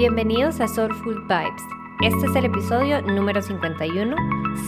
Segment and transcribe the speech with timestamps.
[0.00, 1.62] Bienvenidos a Soulful Vibes.
[2.00, 4.16] Este es el episodio número 51.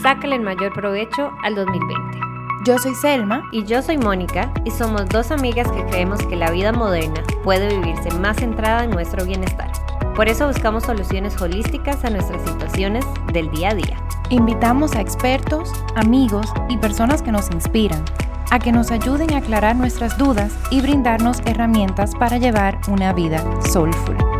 [0.02, 2.20] Sácale el mayor provecho al 2020.
[2.66, 6.50] Yo soy Selma y yo soy Mónica y somos dos amigas que creemos que la
[6.50, 9.72] vida moderna puede vivirse más centrada en nuestro bienestar.
[10.14, 13.02] Por eso buscamos soluciones holísticas a nuestras situaciones
[13.32, 13.96] del día a día.
[14.28, 18.04] Invitamos a expertos, amigos y personas que nos inspiran
[18.50, 23.42] a que nos ayuden a aclarar nuestras dudas y brindarnos herramientas para llevar una vida
[23.62, 24.31] soulful.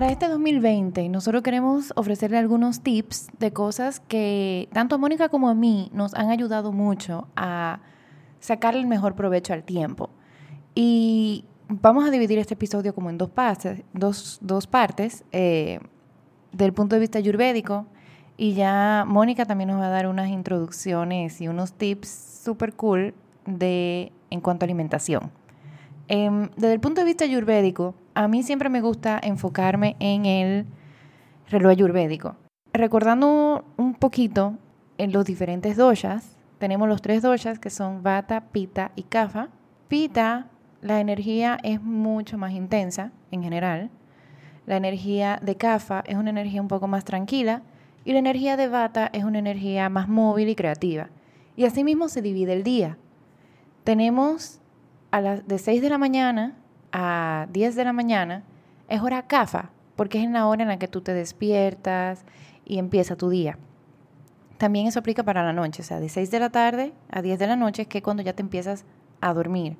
[0.00, 5.50] Para este 2020, nosotros queremos ofrecerle algunos tips de cosas que tanto a Mónica como
[5.50, 7.80] a mí nos han ayudado mucho a
[8.38, 10.08] sacar el mejor provecho al tiempo.
[10.74, 15.80] Y vamos a dividir este episodio como en dos partes, dos, dos partes eh,
[16.52, 17.84] del punto de vista ayurvédico.
[18.38, 23.12] Y ya Mónica también nos va a dar unas introducciones y unos tips súper cool
[23.44, 25.30] de, en cuanto a alimentación.
[26.08, 30.66] Em, desde el punto de vista ayurvédico, a mí siempre me gusta enfocarme en el
[31.48, 32.36] reloj ayurvédico.
[32.72, 34.54] Recordando un poquito
[34.98, 39.48] en los diferentes doshas, tenemos los tres doshas que son Vata, Pita y Kapha.
[39.88, 40.48] Pita,
[40.82, 43.90] la energía es mucho más intensa en general.
[44.66, 47.62] La energía de Kapha es una energía un poco más tranquila
[48.04, 51.08] y la energía de Vata es una energía más móvil y creativa.
[51.56, 52.98] Y asimismo se divide el día.
[53.84, 54.60] Tenemos
[55.10, 56.54] a las de 6 de la mañana
[56.92, 58.42] a 10 de la mañana
[58.88, 62.24] es hora CAFA, porque es en la hora en la que tú te despiertas
[62.64, 63.58] y empieza tu día.
[64.58, 67.38] También eso aplica para la noche, o sea, de 6 de la tarde a 10
[67.38, 68.84] de la noche, que es cuando ya te empiezas
[69.20, 69.76] a dormir.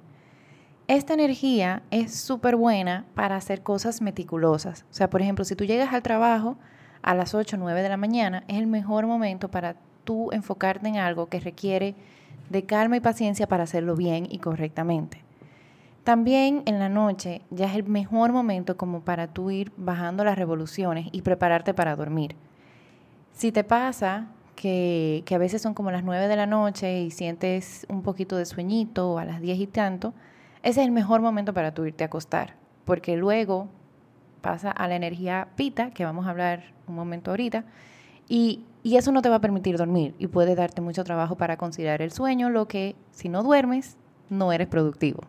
[0.89, 4.85] Esta energía es súper buena para hacer cosas meticulosas.
[4.91, 6.57] O sea, por ejemplo, si tú llegas al trabajo
[7.03, 10.89] a las 8 o 9 de la mañana, es el mejor momento para tú enfocarte
[10.89, 11.95] en algo que requiere
[12.49, 15.23] de calma y paciencia para hacerlo bien y correctamente.
[16.05, 20.39] También en la noche ya es el mejor momento como para tú ir bajando las
[20.39, 22.37] revoluciones y prepararte para dormir.
[23.33, 27.87] Si te pasa que, a veces son como las 9 de la noche y sientes
[27.89, 30.15] un poquito de sueñito a las 10 y tanto,
[30.63, 33.69] ese es el mejor momento para tú irte a acostar, porque luego
[34.41, 37.65] pasa a la energía pita, que vamos a hablar un momento ahorita,
[38.29, 41.57] y, y eso no te va a permitir dormir y puede darte mucho trabajo para
[41.57, 43.97] conciliar el sueño, lo que si no duermes,
[44.29, 45.23] no eres productivo.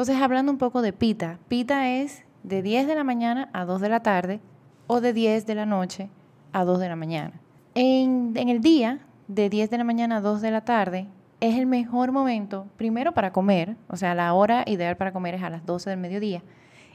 [0.00, 3.82] Entonces, hablando un poco de pita, pita es de 10 de la mañana a 2
[3.82, 4.40] de la tarde
[4.86, 6.08] o de 10 de la noche
[6.54, 7.38] a 2 de la mañana.
[7.74, 11.06] En, el día, de 10 de la mañana a 2 de la tarde,
[11.40, 15.42] es el mejor momento, primero para comer, o sea, la hora ideal para comer es
[15.42, 16.42] a las 12 del mediodía,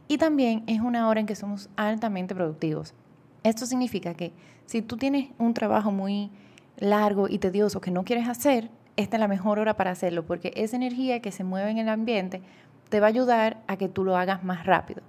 [0.08, 2.96] y también es una hora en que somos altamente productivos.
[3.44, 4.34] Esto significa que
[4.66, 6.32] si tú tienes un trabajo muy
[6.80, 10.54] largo y tedioso que no quieres hacer, esta es la mejor hora para hacerlo, porque
[10.56, 12.42] esa energía que se mueve en el ambiente
[12.90, 15.02] te va a ayudar a que tú lo hagas más rápido.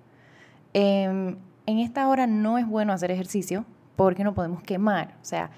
[0.72, 3.64] Em, en esta hora no es bueno hacer ejercicio
[3.96, 5.14] porque no podemos quemar.
[5.20, 5.50] O sea,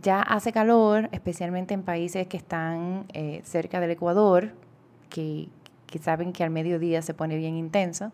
[0.00, 4.54] ya hace calor, especialmente en países que están eh, cerca del Ecuador,
[5.08, 5.48] que,
[6.00, 8.12] saben que al mediodía se pone bien intenso.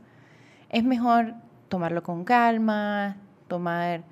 [0.71, 1.35] Es mejor
[1.69, 3.17] tomarlo con calma,
[3.49, 4.05] tomar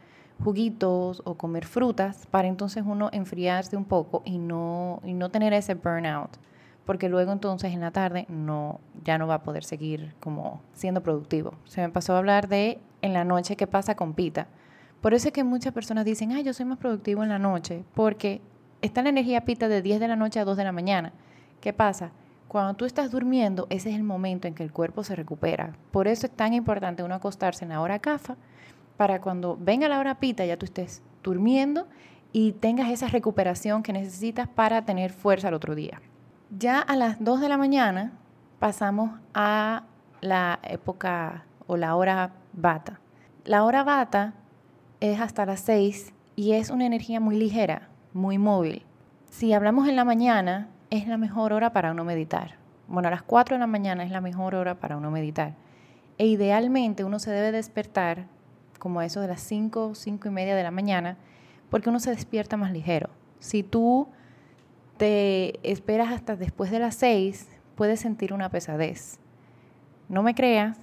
[0.43, 5.53] juguitos o comer frutas para entonces uno enfriarse un poco y no, y no tener
[5.53, 6.37] ese burnout
[6.85, 11.03] porque luego entonces en la tarde no, ya no va a poder seguir como siendo
[11.03, 11.55] productivo.
[11.65, 14.47] Se me pasó a hablar de en la noche qué pasa con pita.
[15.01, 17.85] Por eso es que muchas personas dicen, ay, yo soy más productivo en la noche,
[17.95, 18.41] porque
[18.81, 21.13] está la energía pita de 10 de la noche a 2 de la mañana.
[21.61, 22.13] ¿Qué pasa?
[22.49, 25.77] Cuando tú estás durmiendo, ese es el momento en que el cuerpo se recupera.
[25.91, 28.37] Por eso es tan importante uno acostarse en la hora CAFA,
[28.97, 31.87] para cuando venga la hora pita ya tú estés durmiendo
[32.33, 36.01] y tengas esa recuperación que necesitas para tener fuerza al otro día.
[36.57, 38.13] Ya a las 2 de la mañana
[38.61, 39.83] pasamos a
[40.21, 43.01] la época o la hora bata.
[43.45, 44.35] La hora bata
[45.01, 48.87] es hasta las 6 y es una energía muy ligera, muy móvil.
[49.31, 52.55] Si hablamos en la mañana, es la mejor hora para uno meditar.
[52.87, 55.55] Bueno, a las 4 de la mañana es la mejor hora para uno meditar.
[56.19, 58.27] E idealmente uno se debe despertar
[58.79, 61.17] como eso de las 5, 5 y media de la mañana,
[61.69, 63.11] porque uno se despierta más ligero.
[63.41, 64.07] Si tú
[64.97, 69.19] te esperas hasta después de las seis, puedes sentir una pesadez.
[70.09, 70.79] No me creas,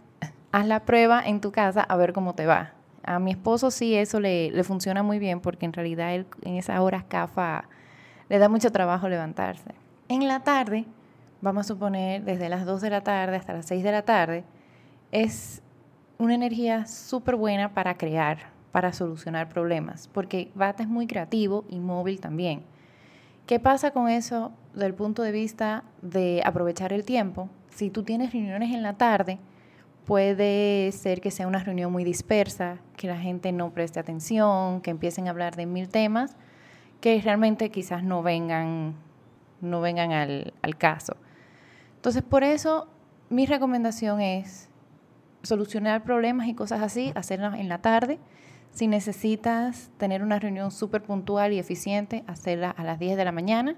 [0.52, 2.74] haz la prueba en tu casa a ver cómo te va.
[3.04, 6.80] A mi esposo sí eso le, funciona muy bien porque en realidad él en esas
[6.80, 7.66] horas CAFA
[8.30, 9.72] le da mucho trabajo levantarse.
[10.08, 10.86] En la tarde,
[11.42, 14.44] vamos a suponer desde las 2 de la tarde hasta las 6 de la tarde,
[15.12, 15.62] es
[16.18, 18.38] una energía súper buena para crear,
[18.72, 22.64] para solucionar problemas, porque Vata es muy creativo y móvil también.
[23.52, 27.50] ¿Qué pasa con eso del punto de vista de aprovechar el tiempo?
[27.70, 29.40] Si tú tienes reuniones en la tarde,
[30.06, 34.90] puede ser que sea una reunión muy dispersa, que la gente no preste atención, que
[34.90, 36.38] empiecen a hablar de mil temas
[37.02, 38.96] que realmente quizás no vengan,
[39.60, 41.18] no vengan al, al caso.
[41.98, 42.88] Entonces, por eso
[43.30, 44.70] mi recomendación es
[45.44, 48.18] solucionar problemas y cosas así, hacerlas en la tarde.
[48.72, 53.32] Si necesitas tener una reunión súper puntual y eficiente, hacerla a las 10 de la
[53.32, 53.76] mañana.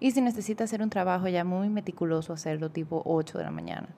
[0.00, 3.88] Y si necesitas hacer un trabajo ya muy meticuloso, hacerlo tipo 8 de la mañana.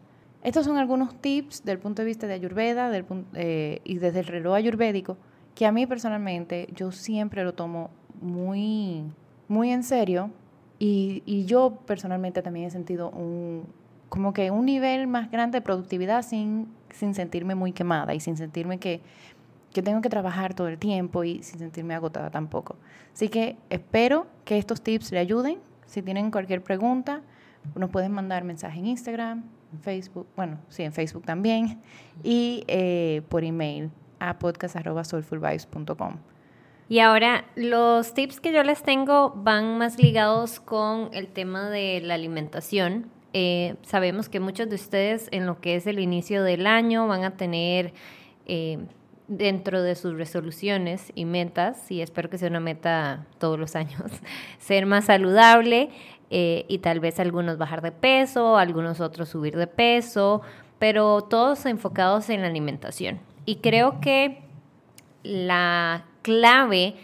[0.42, 3.04] Estos son algunos tips del punto de vista de Ayurveda del,
[3.34, 5.16] eh, y desde el reloj ayurvédico
[5.56, 7.90] que a mí personalmente yo siempre lo tomo
[8.20, 9.02] muy,
[9.48, 10.30] muy en serio
[10.78, 13.64] y, yo personalmente también he sentido un,
[14.10, 18.36] como que un nivel más grande de productividad sin, sin sentirme muy quemada y sin
[18.36, 19.00] sentirme que,
[19.72, 22.76] que tengo que trabajar todo el tiempo y sin sentirme agotada tampoco.
[23.12, 25.58] Así que espero que estos tips le ayuden.
[25.86, 27.22] Si tienen cualquier pregunta,
[27.74, 31.80] nos pueden mandar mensaje en Instagram, en Facebook, bueno, sí, en Facebook también,
[32.22, 36.16] y eh, por email a podcast.soulfulvibes.com.
[36.88, 42.00] Y ahora, los tips que yo les tengo van más ligados con el tema de
[42.00, 43.10] la alimentación.
[43.32, 47.24] Eh, sabemos que muchos de ustedes en lo que es el inicio del año van
[47.24, 47.92] a tener
[48.46, 48.78] eh,
[49.28, 54.02] dentro de sus resoluciones y metas, y espero que sea una meta todos los años,
[54.58, 55.90] ser más saludable
[56.30, 60.42] eh, y tal vez algunos bajar de peso, algunos otros subir de peso,
[60.78, 63.20] pero todos enfocados en la alimentación.
[63.44, 64.42] Y creo que
[65.22, 66.94] la clave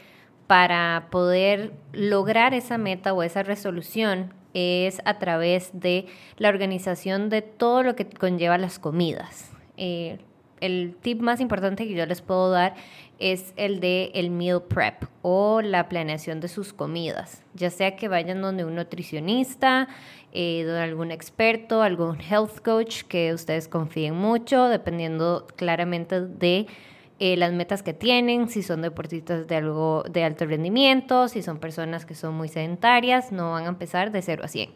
[0.46, 7.42] para poder lograr esa meta o esa resolución es a través de la organización de
[7.42, 9.50] todo lo que conlleva las comidas.
[9.76, 10.18] Eh,
[10.62, 12.74] el tip más importante que yo les puedo dar
[13.18, 18.08] es el de el meal prep o la planeación de sus comidas, ya sea que
[18.08, 19.88] vayan donde un nutricionista,
[20.32, 26.66] eh, donde algún experto, algún health coach que ustedes confíen mucho, dependiendo claramente de
[27.18, 31.58] eh, las metas que tienen, si son deportistas de algo de alto rendimiento, si son
[31.58, 34.70] personas que son muy sedentarias, no van a empezar de 0 a 100.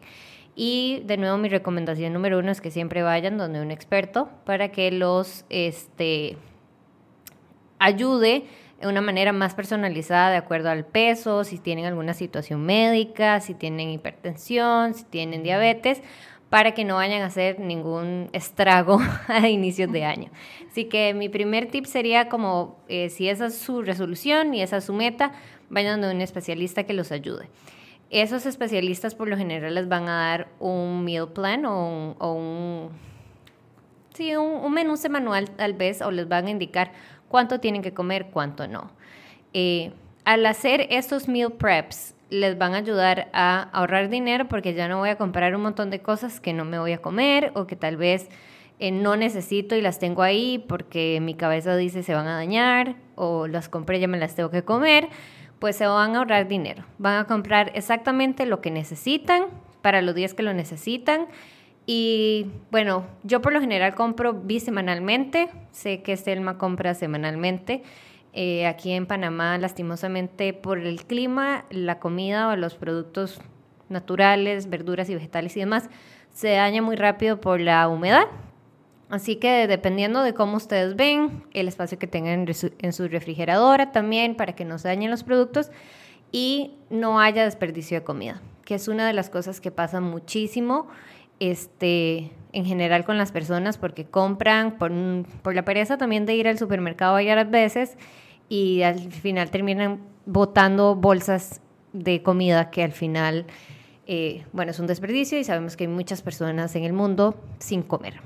[0.59, 4.71] Y de nuevo mi recomendación número uno es que siempre vayan donde un experto para
[4.71, 6.35] que los este,
[7.77, 8.45] ayude
[8.81, 13.53] de una manera más personalizada de acuerdo al peso, si tienen alguna situación médica, si
[13.53, 16.01] tienen hipertensión, si tienen diabetes
[16.49, 20.31] para que no vayan a hacer ningún estrago a inicios de año.
[20.71, 24.77] Así que mi primer tip sería como eh, si esa es su resolución y esa
[24.77, 25.33] es su meta,
[25.69, 27.47] vayan a un especialista que los ayude.
[28.09, 32.89] Esos especialistas por lo general les van a dar un meal plan o un,
[34.13, 36.91] sí, un, menú semanal tal vez o les van a indicar
[37.27, 38.91] cuánto tienen que comer, cuánto no.
[39.53, 39.91] Eh,
[40.25, 44.97] al hacer estos meal preps, les van a ayudar a ahorrar dinero porque ya no
[44.97, 47.75] voy a comprar un montón de cosas que no me voy a comer o que
[47.75, 48.29] tal vez
[48.79, 52.95] eh, no necesito y las tengo ahí porque mi cabeza dice se van a dañar
[53.15, 55.07] o las compré y ya me las tengo que comer,
[55.59, 56.83] pues se van a ahorrar dinero.
[56.97, 59.45] Van a comprar exactamente lo que necesitan
[59.81, 61.27] para los días que lo necesitan.
[61.85, 67.83] Y bueno, yo por lo general compro bisemanalmente, sé que Selma compra semanalmente.
[68.33, 73.39] Eh, aquí en Panamá, lastimosamente, por el clima, la comida o los productos
[73.89, 75.89] naturales, verduras y vegetales y demás,
[76.33, 78.27] se daña muy rápido por la humedad.
[79.09, 82.45] Así que dependiendo de cómo ustedes ven, el espacio que tengan
[82.79, 85.71] en su refrigeradora también para que no se dañen los productos
[86.31, 90.87] y no haya desperdicio de comida, que es una de las cosas que pasa muchísimo
[91.39, 94.91] este, en general con las personas porque compran por,
[95.41, 97.97] por la pereza también de ir al supermercado varias veces
[98.49, 101.61] y al final terminan botando bolsas
[101.93, 103.45] de comida que al final,
[104.05, 107.81] eh, bueno, es un desperdicio y sabemos que hay muchas personas en el mundo sin
[107.83, 108.19] comer.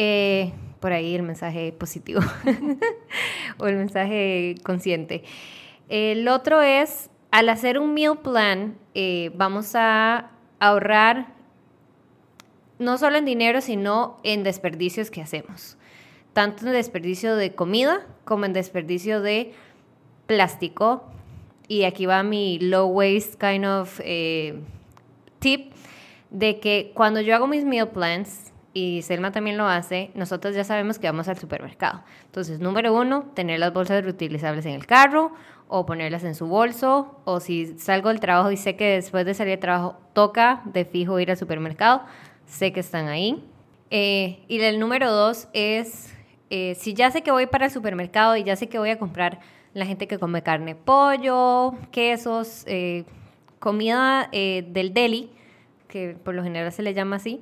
[0.00, 2.20] Eh, por ahí el mensaje positivo
[3.58, 5.24] o el mensaje consciente.
[5.88, 11.34] El otro es, al hacer un meal plan, eh, vamos a ahorrar
[12.78, 15.76] no solo en dinero, sino en desperdicios que hacemos.
[16.32, 19.52] Tanto en desperdicio de comida como en desperdicio de
[20.26, 21.02] plástico.
[21.66, 24.60] Y aquí va mi low waste kind of eh,
[25.40, 25.72] tip
[26.30, 28.47] de que cuando yo hago mis meal plans,
[28.78, 32.04] y Selma también lo hace, nosotros ya sabemos que vamos al supermercado.
[32.26, 35.32] Entonces, número uno, tener las bolsas reutilizables en el carro
[35.66, 39.34] o ponerlas en su bolso, o si salgo del trabajo y sé que después de
[39.34, 42.02] salir del trabajo toca de fijo ir al supermercado,
[42.46, 43.44] sé que están ahí.
[43.90, 46.14] Eh, y el número dos es,
[46.48, 48.98] eh, si ya sé que voy para el supermercado y ya sé que voy a
[48.98, 49.40] comprar
[49.74, 53.04] la gente que come carne, pollo, quesos, eh,
[53.58, 55.30] comida eh, del deli,
[55.88, 57.40] que por lo general se le llama así,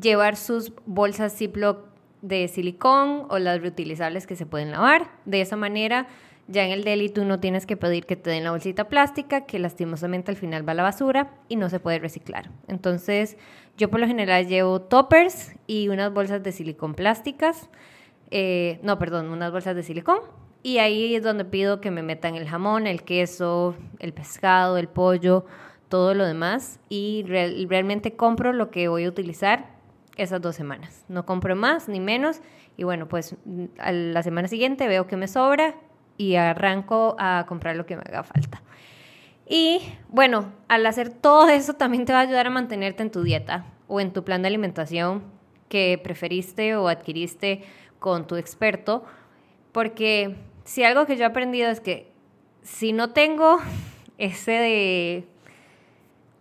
[0.00, 1.88] llevar sus bolsas Ziploc
[2.22, 5.10] de silicón o las reutilizables que se pueden lavar.
[5.24, 6.08] De esa manera,
[6.46, 9.46] ya en el deli tú no tienes que pedir que te den la bolsita plástica,
[9.46, 12.50] que lastimosamente al final va a la basura y no se puede reciclar.
[12.66, 13.36] Entonces,
[13.76, 17.68] yo por lo general llevo toppers y unas bolsas de silicón plásticas.
[18.30, 20.18] Eh, no, perdón, unas bolsas de silicón.
[20.62, 24.88] Y ahí es donde pido que me metan el jamón, el queso, el pescado, el
[24.88, 25.46] pollo,
[25.88, 26.80] todo lo demás.
[26.88, 29.77] Y realmente compro lo que voy a utilizar
[30.18, 31.04] esas dos semanas.
[31.08, 32.42] No compro más ni menos.
[32.76, 33.36] Y bueno, pues
[33.78, 35.76] a la semana siguiente veo que me sobra
[36.18, 38.60] y arranco a comprar lo que me haga falta.
[39.48, 43.22] Y bueno, al hacer todo eso también te va a ayudar a mantenerte en tu
[43.22, 45.22] dieta o en tu plan de alimentación
[45.68, 47.62] que preferiste o adquiriste
[47.98, 49.04] con tu experto.
[49.72, 52.12] Porque si algo que yo he aprendido es que
[52.62, 53.58] si no tengo
[54.18, 55.28] ese de,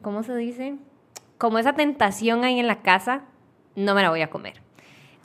[0.01, 0.75] ¿cómo se dice?
[1.37, 3.25] Como esa tentación ahí en la casa,
[3.77, 4.55] no me la voy a comer.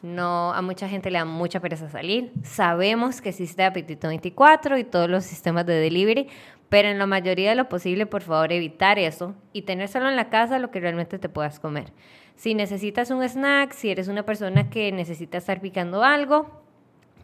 [0.03, 2.33] No, a mucha gente le da mucha pereza salir.
[2.43, 6.29] Sabemos que existe Apetito 24 y todos los sistemas de delivery,
[6.69, 10.17] pero en la mayoría de lo posible, por favor, evitar eso y tener solo en
[10.17, 11.93] la casa lo que realmente te puedas comer.
[12.35, 16.63] Si necesitas un snack, si eres una persona que necesita estar picando algo,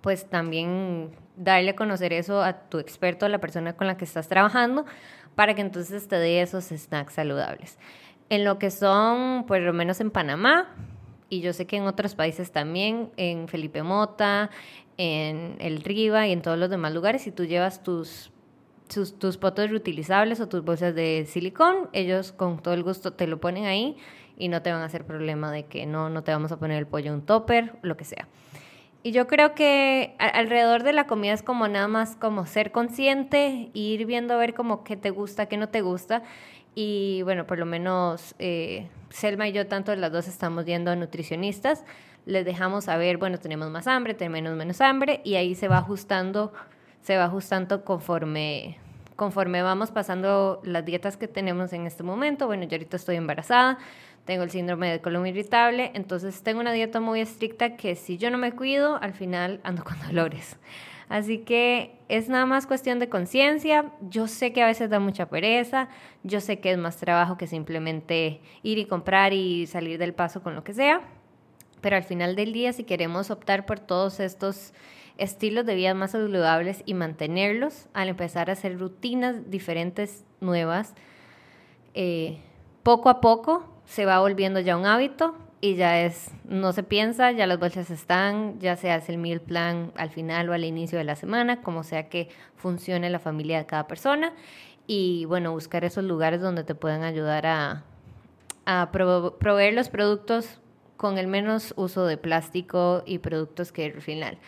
[0.00, 4.04] pues también darle a conocer eso a tu experto, a la persona con la que
[4.04, 4.86] estás trabajando,
[5.34, 7.78] para que entonces te dé esos snacks saludables.
[8.30, 10.74] En lo que son, por lo menos en Panamá,
[11.28, 14.50] y yo sé que en otros países también, en Felipe Mota,
[14.96, 18.30] en el Riva y en todos los demás lugares, si tú llevas tus,
[18.92, 23.26] tus, tus potos reutilizables o tus bolsas de silicón, ellos con todo el gusto te
[23.26, 23.96] lo ponen ahí
[24.38, 26.78] y no te van a hacer problema de que no, no te vamos a poner
[26.78, 28.28] el pollo un topper, lo que sea.
[29.02, 33.70] Y yo creo que alrededor de la comida es como nada más como ser consciente,
[33.72, 36.24] ir viendo a ver como qué te gusta, qué no te gusta.
[36.80, 40.94] Y bueno, por lo menos eh, Selma y yo, tanto las dos estamos yendo a
[40.94, 41.82] nutricionistas,
[42.24, 46.52] les dejamos saber, bueno, tenemos más hambre, tenemos menos hambre, y ahí se va ajustando,
[47.02, 48.78] se va ajustando conforme,
[49.16, 52.46] conforme vamos pasando las dietas que tenemos en este momento.
[52.46, 53.78] Bueno, yo ahorita estoy embarazada,
[54.24, 58.30] tengo el síndrome de colon irritable, entonces tengo una dieta muy estricta que si yo
[58.30, 60.56] no me cuido, al final ando con dolores.
[61.08, 63.92] Así que es nada más cuestión de conciencia.
[64.08, 65.88] Yo sé que a veces da mucha pereza,
[66.22, 70.42] yo sé que es más trabajo que simplemente ir y comprar y salir del paso
[70.42, 71.00] con lo que sea,
[71.80, 74.74] pero al final del día si queremos optar por todos estos
[75.16, 80.94] estilos de vida más saludables y mantenerlos, al empezar a hacer rutinas diferentes, nuevas,
[81.94, 82.38] eh,
[82.82, 87.32] poco a poco se va volviendo ya un hábito y ya es, no se piensa,
[87.32, 90.98] ya las bolsas están, ya se hace el meal plan al final o al inicio
[90.98, 94.32] de la semana, como sea que funcione la familia de cada persona.
[94.86, 97.84] Y bueno, buscar esos lugares donde te puedan ayudar a,
[98.92, 100.60] proveer los productos
[100.96, 104.38] con el menos uso de plástico y productos que al final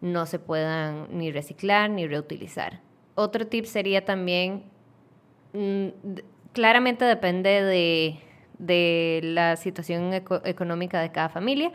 [0.00, 2.80] no se puedan ni reciclar ni reutilizar.
[3.16, 4.62] Otro tip sería también,
[5.52, 5.88] mm,
[6.52, 8.20] claramente depende de
[8.58, 10.12] de la situación
[10.44, 11.72] económica de cada familia,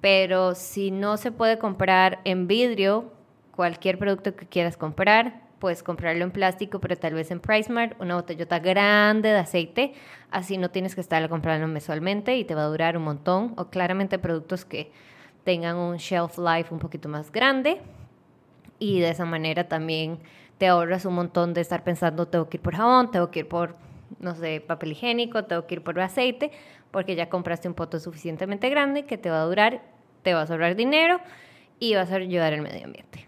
[0.00, 3.12] pero si no se puede comprar en vidrio
[3.54, 8.16] cualquier producto que quieras comprar, puedes comprarlo en plástico, pero tal vez en PriceMart, una
[8.16, 9.92] botellota grande de aceite,
[10.30, 13.66] así no tienes que estarlo comprando mensualmente y te va a durar un montón, o
[13.66, 14.90] claramente productos que
[15.44, 17.80] tengan un shelf life un poquito más grande
[18.78, 20.18] y de esa manera también
[20.58, 23.48] te ahorras un montón de estar pensando tengo que ir por jabón, tengo que ir
[23.48, 23.76] por
[24.18, 26.50] no sé, papel higiénico, tengo que ir por aceite,
[26.90, 29.82] porque ya compraste un poto suficientemente grande que te va a durar,
[30.22, 31.20] te va a ahorrar dinero
[31.78, 33.26] y vas a ayudar al medio ambiente.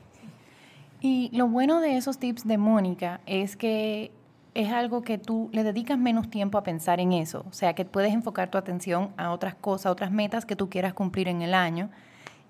[1.01, 4.13] Y lo bueno de esos tips de Mónica es que
[4.55, 7.85] es algo que tú le dedicas menos tiempo a pensar en eso, o sea, que
[7.85, 11.55] puedes enfocar tu atención a otras cosas, otras metas que tú quieras cumplir en el
[11.55, 11.91] año.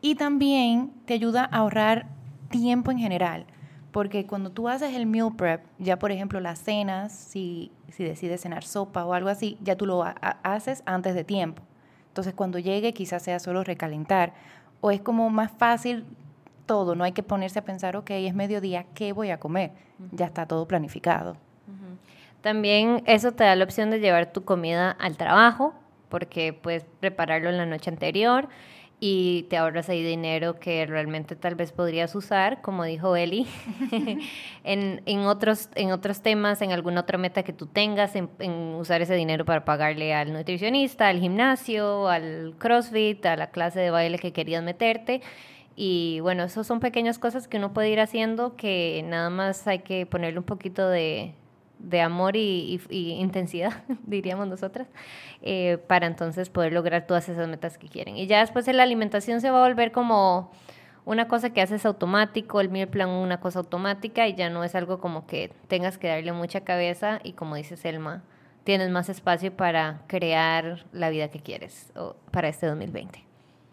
[0.01, 2.07] Y también te ayuda a ahorrar
[2.51, 3.47] tiempo en general.
[3.93, 8.41] Porque cuando tú haces el meal prep, ya por ejemplo las cenas, si, si decides
[8.41, 10.03] cenar sopa o algo así, ya tú lo
[10.43, 11.63] haces antes de tiempo.
[12.09, 14.33] Entonces cuando llegue quizás sea solo recalentar.
[14.81, 16.05] O es como más fácil
[16.67, 19.73] todo, no hay que ponerse a pensar, ok, es mediodía, ¿qué voy a comer?
[20.11, 21.37] Ya está todo planificado.
[22.41, 25.75] También eso te da la opción de llevar tu comida al trabajo,
[26.09, 28.49] porque puedes prepararlo en la noche anterior
[29.05, 33.49] y te ahorras ahí dinero que realmente tal vez podrías usar, como dijo Eli,
[34.63, 38.29] en, en, otros, en otros temas, en alguna otra meta que tú tengas, en,
[38.79, 43.91] usar ese dinero para pagarle al nutricionista, al gimnasio, al CrossFit, a la clase de
[43.91, 45.21] baile que querías meterte.
[45.75, 49.81] Y bueno, esas son pequeñas cosas que uno puede ir haciendo que nada más hay
[49.81, 51.35] que ponerle un poquito de,
[51.83, 54.89] de amor y, intensidad, diríamos nosotras,
[55.43, 58.17] eh, para entonces poder lograr todas esas metas que quieren.
[58.17, 60.51] Y ya después de la alimentación se va a volver como
[61.05, 64.75] una cosa que haces automático, el meal plan una cosa automática y ya no es
[64.75, 68.23] algo como que tengas que darle mucha cabeza y como dice Selma,
[68.65, 71.93] tienes más espacio para crear la vida que quieres
[72.31, 73.32] para este 2020.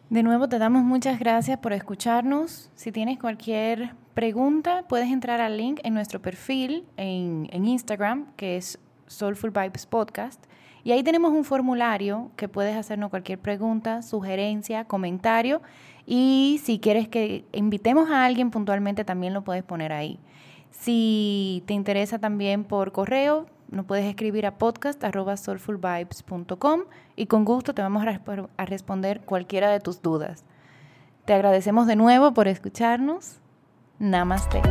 [0.10, 2.72] De nuevo te damos muchas gracias por escucharnos.
[2.74, 8.80] Si tienes cualquier pregunta, puedes entrar al link en nuestro perfil en, Instagram, que es
[9.06, 10.44] Soulful Vibes Podcast.
[10.84, 15.62] Y ahí tenemos un formulario que puedes hacernos cualquier pregunta, sugerencia, comentario.
[16.08, 20.20] Y si quieres que invitemos a alguien puntualmente, también lo puedes poner ahí.
[20.72, 26.82] Si te interesa también por correo, nos puedes escribir a podcast.soulfulvibes.com
[27.16, 28.20] y con gusto te vamos a
[28.66, 30.44] responder cualquiera de tus dudas.
[31.26, 33.40] Te agradecemos de nuevo por escucharnos.
[34.00, 34.62] Namaste.